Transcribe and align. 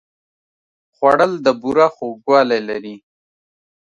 خوړل 0.95 1.31
د 1.45 1.47
بوره 1.61 1.87
خوږوالی 1.95 2.59
لري 2.69 2.95